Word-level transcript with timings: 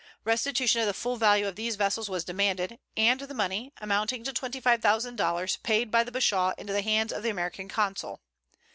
Restitution 0.23 0.81
of 0.81 0.87
the 0.87 0.95
full 0.95 1.15
value 1.15 1.47
of 1.47 1.55
these 1.55 1.75
vessels 1.75 2.09
was 2.09 2.23
demanded, 2.23 2.79
and 2.97 3.19
the 3.19 3.35
money, 3.35 3.71
amounting 3.79 4.23
to 4.23 4.33
twenty 4.33 4.59
five 4.59 4.81
thousand 4.81 5.15
dollars, 5.15 5.57
paid 5.57 5.91
by 5.91 6.03
the 6.03 6.11
bashaw 6.11 6.55
into 6.57 6.73
the 6.73 6.81
hands 6.81 7.13
of 7.13 7.21
the 7.21 7.29
American 7.29 7.69
consul. 7.69 8.19